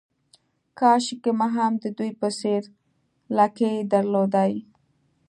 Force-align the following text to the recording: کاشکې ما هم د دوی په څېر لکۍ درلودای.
کاشکې 0.79 1.31
ما 1.39 1.47
هم 1.57 1.73
د 1.83 1.85
دوی 1.97 2.11
په 2.19 2.27
څېر 2.39 2.61
لکۍ 3.37 3.75
درلودای. 3.91 4.53